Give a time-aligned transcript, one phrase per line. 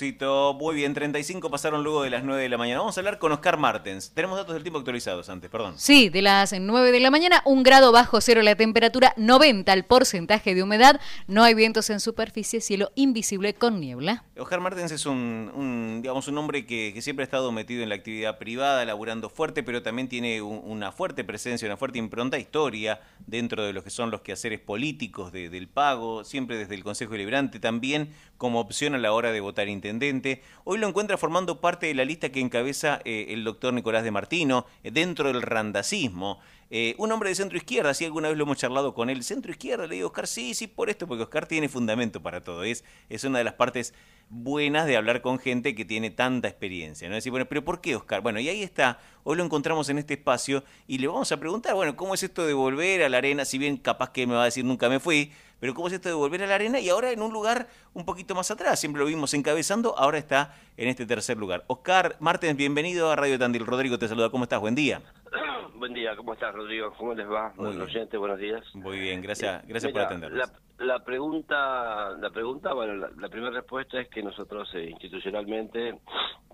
[0.00, 2.78] Muy bien, 35 pasaron luego de las 9 de la mañana.
[2.78, 4.12] Vamos a hablar con Oscar Martens.
[4.14, 5.74] Tenemos datos del tiempo actualizados antes, perdón.
[5.76, 9.84] Sí, de las 9 de la mañana, un grado bajo cero la temperatura, 90 el
[9.84, 14.22] porcentaje de humedad, no hay vientos en superficie, cielo invisible con niebla.
[14.38, 18.38] Oscar Martens es un, digamos, un hombre que, siempre ha estado metido en la actividad
[18.38, 23.72] privada, laburando fuerte, pero también tiene una fuerte presencia, una fuerte impronta historia dentro de
[23.72, 28.60] lo que son los quehaceres políticos del pago, siempre desde el Consejo Deliberante, también como
[28.60, 30.42] opción a la hora de votar intendente.
[30.64, 34.12] Hoy lo encuentra formando parte de la lista que encabeza eh, el doctor Nicolás de
[34.12, 36.38] Martino, eh, dentro del randacismo.
[36.70, 39.50] Eh, un hombre de centro izquierda, si alguna vez lo hemos charlado con él, centro
[39.50, 42.62] izquierda, le digo, Oscar, sí, sí, por esto, porque Oscar tiene fundamento para todo.
[42.62, 43.94] Es, es una de las partes
[44.30, 47.08] buenas de hablar con gente que tiene tanta experiencia.
[47.08, 47.14] ¿no?
[47.14, 48.20] Decir, bueno, pero ¿por qué Oscar?
[48.20, 51.74] Bueno, y ahí está, hoy lo encontramos en este espacio y le vamos a preguntar,
[51.74, 53.44] bueno, ¿cómo es esto de volver a la arena?
[53.44, 56.08] Si bien capaz que me va a decir nunca me fui, pero ¿cómo es esto
[56.08, 56.80] de volver a la arena?
[56.80, 60.54] Y ahora en un lugar un poquito más atrás, siempre lo vimos encabezando, ahora está
[60.76, 61.64] en este tercer lugar.
[61.66, 63.66] Oscar Martens, bienvenido a Radio Tandil.
[63.66, 64.60] Rodrigo te saluda, ¿cómo estás?
[64.60, 65.02] Buen día.
[65.74, 66.92] Buen día, ¿cómo estás, Rodrigo?
[66.98, 67.52] ¿Cómo les va?
[67.54, 68.64] Buenos oyentes, buenos días.
[68.74, 70.50] Muy bien, gracias, gracias por atendernos.
[70.78, 76.00] La, pregunta, la pregunta, bueno, la, primera respuesta es que nosotros eh, institucionalmente,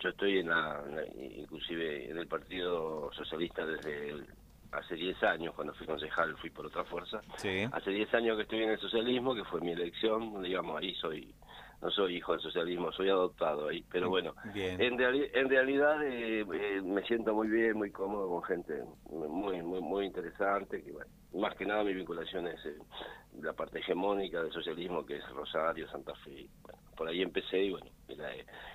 [0.00, 0.82] yo estoy en la,
[1.38, 4.14] inclusive en el Partido Socialista desde
[4.76, 7.20] hace 10 años, cuando fui concejal fui por otra fuerza.
[7.36, 7.64] Sí.
[7.72, 11.34] Hace 10 años que estoy en el socialismo, que fue mi elección, digamos, ahí soy
[11.84, 16.80] no soy hijo del socialismo, soy adoptado ahí, pero bueno, en, en realidad eh, eh,
[16.82, 21.54] me siento muy bien, muy cómodo con gente muy muy muy interesante, que bueno, más
[21.56, 22.78] que nada mi vinculación es eh,
[23.42, 27.70] la parte hegemónica del socialismo que es Rosario, Santa Fe, bueno, por ahí empecé y
[27.72, 27.90] bueno,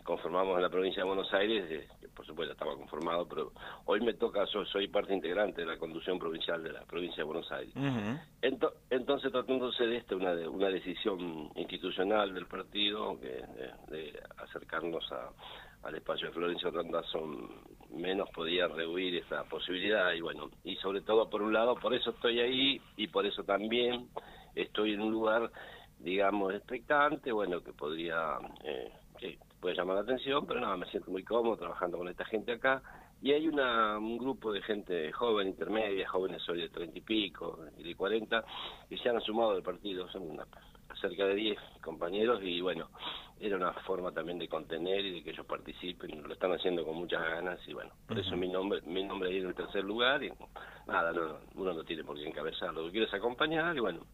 [0.04, 1.90] conformamos en la provincia de Buenos Aires,
[2.20, 3.54] por supuesto estaba conformado, pero
[3.86, 7.50] hoy me toca, soy parte integrante de la conducción provincial de la provincia de Buenos
[7.50, 7.74] Aires.
[8.90, 15.30] entonces, tratándose de esto, una, una decisión institucional del partido, de, acercarnos a,
[15.88, 16.74] al espacio de Florencio
[17.10, 17.48] son
[17.92, 22.10] menos podía rehuir esa posibilidad y bueno, y sobre todo por un lado, por eso
[22.10, 24.10] estoy ahí y por eso también
[24.56, 25.50] estoy en un lugar,
[26.00, 28.40] digamos, expectante, bueno, que podría...
[28.66, 28.92] Eh,
[29.60, 32.82] puede llamar la atención, pero nada, me siento muy cómodo trabajando con esta gente acá.
[33.22, 37.60] Y hay una, un grupo de gente joven, intermedia, jóvenes hoy de treinta y pico
[37.78, 38.46] y de cuarenta,
[38.88, 40.46] que se han sumado al partido, son una,
[41.00, 42.90] cerca de diez compañeros y bueno,
[43.40, 46.96] era una forma también de contener y de que ellos participen, lo están haciendo con
[46.96, 50.24] muchas ganas y bueno, por eso mi nombre mi nombre ahí en el tercer lugar
[50.24, 50.32] y
[50.88, 54.06] nada, no, uno no tiene por qué encabezarlo, lo que quiero es acompañar y bueno,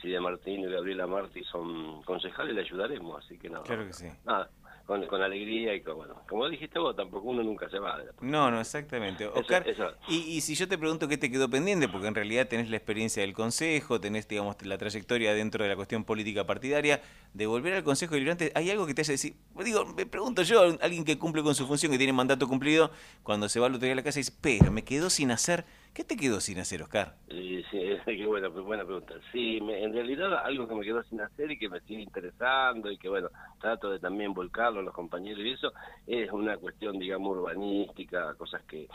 [0.00, 3.64] si de Martín y Gabriela Martí son concejales le ayudaremos, así que nada.
[3.64, 4.08] Claro que sí.
[4.24, 4.50] Nada,
[4.86, 7.98] con, alegría y con, bueno, como dijiste vos, tampoco uno nunca se va.
[8.20, 9.26] no, no, exactamente.
[9.26, 9.66] Oscar,
[10.08, 13.22] Y, si yo te pregunto qué te quedó pendiente, porque en realidad tenés la experiencia
[13.22, 17.02] del Consejo, tenés, digamos, la trayectoria dentro de la cuestión política partidaria,
[17.34, 19.34] de volver al Consejo Deliberante, ¿hay algo que te hace decir?
[19.64, 22.92] Digo, me pregunto yo, alguien que cumple con su función, que tiene mandato cumplido,
[23.24, 25.32] cuando se va al otro día a la casa y dice, pero me quedó sin
[25.32, 25.64] hacer
[25.96, 27.14] ¿Qué te quedó sin hacer, Oscar?
[27.26, 29.14] Sí, sí, qué buena, buena pregunta.
[29.32, 32.98] Sí, en realidad algo que me quedó sin hacer y que me sigue interesando y
[32.98, 35.72] que, bueno, trato de también volcarlo a los compañeros y eso,
[36.06, 38.86] es una cuestión, digamos, urbanística, cosas que,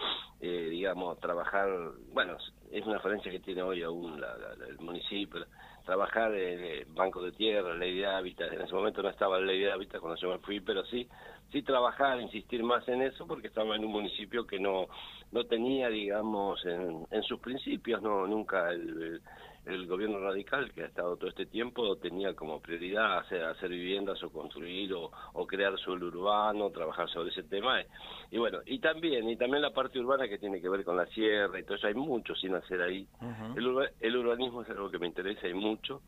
[0.41, 1.67] eh, digamos, trabajar,
[2.13, 2.37] bueno,
[2.71, 4.23] es una referencia que tiene hoy aún
[4.69, 5.43] el municipio,
[5.85, 9.59] trabajar en banco de tierra, ley de hábitat, en ese momento no estaba la ley
[9.59, 11.07] de hábitat cuando yo me fui, pero sí,
[11.51, 14.87] sí trabajar, insistir más en eso, porque estaba en un municipio que no,
[15.31, 19.21] no tenía, digamos, en, en sus principios, no nunca el
[19.87, 24.29] gobierno radical que ha estado todo este tiempo tenía como prioridad hacer, hacer viviendas o
[24.31, 25.11] construir o,
[25.45, 27.81] crear suelo urbano, trabajar sobre ese tema.
[28.31, 31.05] Y bueno, y también, y también la parte urbana que tiene que ver con la
[31.07, 33.05] sierra y todo eso, hay mucho sin hacer ahí.
[33.55, 36.01] el, urbanismo es algo que me interesa, hay mucho.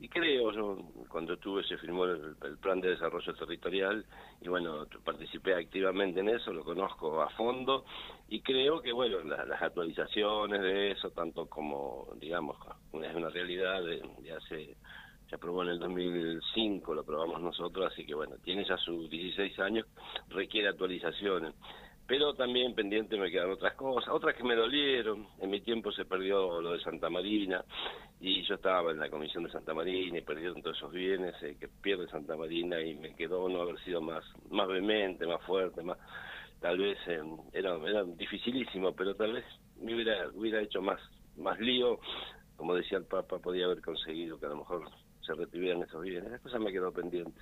[0.00, 0.78] Y creo, yo
[1.08, 4.04] cuando estuve se firmó el, plan de desarrollo territorial
[4.40, 7.84] y bueno, participé activamente en eso, lo conozco a fondo
[8.28, 12.56] y creo que bueno, las actualizaciones de eso, tanto como, digamos,
[12.92, 14.76] es una realidad de, hace
[15.28, 19.58] se aprobó en el 2005, lo aprobamos nosotros, así que bueno, tiene ya sus 16
[19.58, 19.86] años,
[20.28, 21.54] requiere actualizaciones.
[22.08, 25.28] Pero también pendiente me quedan otras cosas, otras que me dolieron.
[25.40, 27.62] En mi tiempo se perdió lo de Santa Marina
[28.18, 31.56] y yo estaba en la comisión de Santa Marina y perdieron todos esos bienes eh,
[31.60, 35.82] que pierde Santa Marina y me quedó no haber sido más, más vehemente, más fuerte,
[35.82, 35.98] más
[36.60, 37.20] tal vez eh,
[37.52, 39.44] era, era dificilísimo, pero tal vez
[39.80, 40.98] me hubiera, hubiera hecho más,
[41.36, 42.00] más lío
[42.58, 44.90] como decía el Papa, podía haber conseguido que a lo mejor
[45.24, 46.24] se retuvieran esos bienes.
[46.26, 47.40] Esa cosa me quedó pendiente.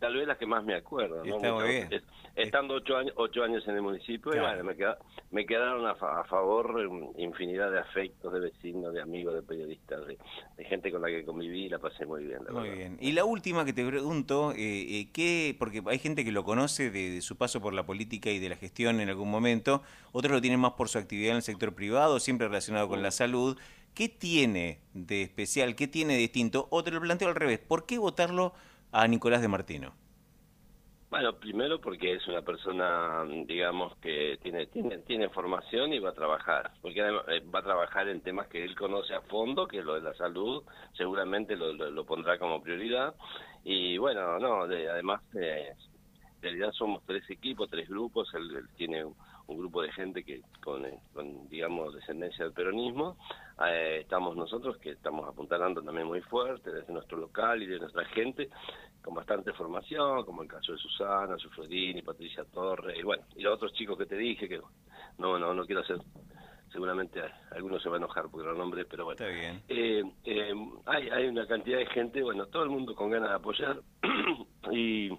[0.00, 1.24] Tal vez las que más me acuerdo.
[1.24, 1.36] ¿no?
[1.36, 1.88] Está muy bien.
[1.92, 2.02] Es-
[2.36, 4.96] Estando ocho años, ocho años en el municipio, y bueno, me, queda-
[5.30, 9.42] me quedaron a, fa- a favor mm, infinidad de afectos, de vecinos, de amigos, de
[9.42, 10.16] periodistas, de,
[10.56, 12.38] de gente con la que conviví y la pasé muy bien.
[12.46, 12.76] la Muy verdad.
[12.76, 12.98] bien.
[13.00, 14.56] Y la última que te pregunto, eh,
[15.00, 18.30] eh, ¿qué, porque hay gente que lo conoce de, de su paso por la política
[18.30, 19.82] y de la gestión en algún momento,
[20.12, 23.10] otros lo tienen más por su actividad en el sector privado, siempre relacionado con la
[23.10, 23.58] salud.
[23.92, 26.68] ¿Qué tiene de especial, qué tiene de distinto?
[26.70, 28.54] O te lo planteo al revés, ¿por qué votarlo
[28.92, 29.96] a Nicolás de Martino?
[31.10, 36.14] Bueno, primero porque es una persona, digamos, que tiene tiene tiene formación y va a
[36.14, 39.84] trabajar, porque eh, va a trabajar en temas que él conoce a fondo, que es
[39.84, 40.62] lo de la salud,
[40.96, 43.16] seguramente lo, lo, lo pondrá como prioridad.
[43.64, 45.74] Y bueno, no, de- además, eh,
[46.40, 49.14] realidad somos tres equipos, tres grupos, él, él tiene un,
[49.50, 53.16] un grupo de gente que con, eh, con, digamos, descendencia del peronismo,
[53.66, 58.04] eh, estamos nosotros que estamos apuntalando también muy fuerte desde nuestro local y de nuestra
[58.06, 58.48] gente,
[59.02, 63.54] con bastante formación, como el caso de Susana, Sufrodini, Patricia Torres, y bueno, y los
[63.54, 64.60] otros chicos que te dije, que
[65.18, 65.98] no, no, no quiero hacer,
[66.72, 67.20] seguramente
[67.50, 69.24] algunos se va a enojar porque lo nombré, pero bueno.
[69.24, 69.62] Está bien.
[69.68, 70.54] Eh, eh,
[70.86, 73.80] hay, hay una cantidad de gente, bueno, todo el mundo con ganas de apoyar,
[74.70, 75.10] y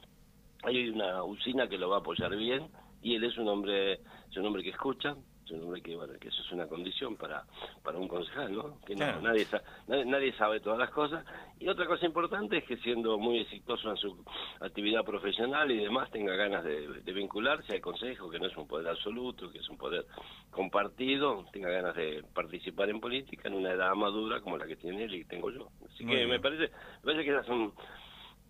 [0.77, 2.67] hay una usina que lo va a apoyar bien,
[3.01, 6.13] y él es un hombre, es un hombre que escucha, es un hombre que, bueno,
[6.19, 7.43] que eso es una condición para,
[7.83, 8.79] para un concejal, ¿no?
[8.85, 9.47] Que no, nadie,
[9.87, 11.25] nadie, nadie sabe todas las cosas,
[11.59, 14.23] y otra cosa importante es que siendo muy exitoso en su
[14.61, 18.67] actividad profesional y demás, tenga ganas de, de vincularse al consejo, que no es un
[18.67, 20.05] poder absoluto, que es un poder
[20.51, 25.03] compartido, tenga ganas de participar en política en una edad madura como la que tiene
[25.05, 25.69] él y tengo yo.
[25.85, 26.29] Así Muy que bien.
[26.29, 27.73] me parece, me parece que esas son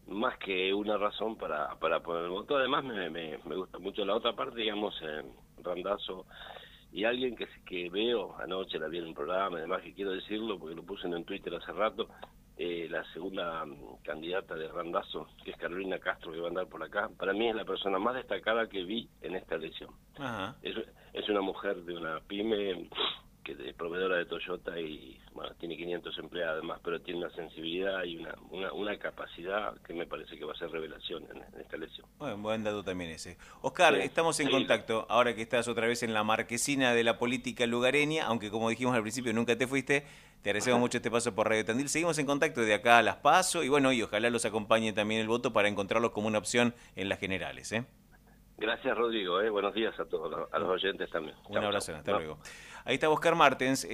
[0.07, 2.57] más que una razón para, para poner el voto.
[2.57, 5.23] Además, me, me, me gusta mucho la otra parte, digamos, eh,
[5.63, 6.25] Randazo
[6.91, 10.59] y alguien que, que veo, anoche la vi en un programa, además que quiero decirlo
[10.59, 12.09] porque lo puse en Twitter hace rato,
[12.57, 16.67] eh, la segunda mm, candidata de Randazo, que es Carolina Castro, que va a andar
[16.67, 19.91] por acá, para mí es la persona más destacada que vi en esta elección.
[20.17, 20.55] Ajá.
[20.61, 20.75] Es,
[21.13, 22.89] es una mujer de una pyme
[23.43, 28.03] que de proveedora de Toyota y bueno tiene 500 empleados además pero tiene una sensibilidad
[28.03, 31.61] y una, una, una capacidad que me parece que va a ser revelación en, en
[31.61, 33.37] esta elección Bueno, buen dato también ese.
[33.61, 34.51] Oscar, Sí, estamos en sí.
[34.51, 38.69] contacto ahora que estás otra vez en la marquesina de la política lugareña, aunque como
[38.69, 40.05] dijimos al principio nunca te fuiste.
[40.41, 41.87] Te agradecemos mucho este paso por Radio Tandil.
[41.87, 45.21] Seguimos en contacto de acá a las PASO y bueno, y ojalá los acompañe también
[45.21, 47.71] el voto para encontrarlos como una opción en las generales.
[47.73, 47.85] ¿eh?
[48.61, 49.49] Gracias Rodrigo ¿eh?
[49.49, 51.95] buenos días a todos a los oyentes también Un Chau, abrazo, chau.
[51.97, 52.37] hasta luego.
[52.83, 53.83] Ahí está Oscar Martens.
[53.85, 53.89] eh,